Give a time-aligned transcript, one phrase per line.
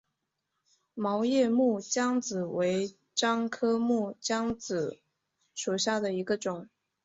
[0.95, 4.97] 毛叶木姜子为樟科木姜子
[5.53, 6.67] 属下的一个种。